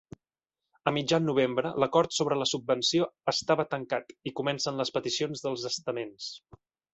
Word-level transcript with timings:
A 0.91 0.93
mitjan 0.93 1.27
novembre 1.29 1.71
l'acord 1.83 2.15
sobre 2.19 2.37
la 2.43 2.47
subvenció 2.53 3.09
estava 3.33 3.67
tancat, 3.75 4.11
i 4.31 4.35
comencen 4.41 4.83
les 4.83 4.93
peticions 4.97 5.45
dels 5.45 5.69
estaments. 5.73 6.33